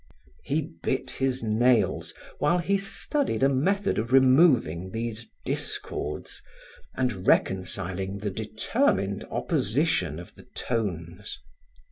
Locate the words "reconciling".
7.27-8.17